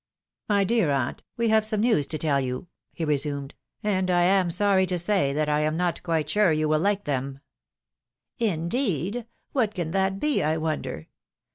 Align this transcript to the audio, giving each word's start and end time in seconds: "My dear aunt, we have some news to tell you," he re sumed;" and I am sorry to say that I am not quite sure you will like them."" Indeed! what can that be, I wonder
"My 0.49 0.63
dear 0.63 0.89
aunt, 0.89 1.21
we 1.37 1.49
have 1.49 1.63
some 1.63 1.81
news 1.81 2.07
to 2.07 2.17
tell 2.17 2.41
you," 2.41 2.65
he 2.91 3.05
re 3.05 3.17
sumed;" 3.17 3.51
and 3.83 4.09
I 4.09 4.23
am 4.23 4.49
sorry 4.49 4.87
to 4.87 4.97
say 4.97 5.31
that 5.31 5.47
I 5.47 5.59
am 5.59 5.77
not 5.77 6.01
quite 6.01 6.27
sure 6.27 6.51
you 6.51 6.67
will 6.67 6.79
like 6.79 7.03
them."" 7.03 7.39
Indeed! 8.39 9.27
what 9.51 9.75
can 9.75 9.91
that 9.91 10.19
be, 10.19 10.41
I 10.41 10.57
wonder 10.57 11.05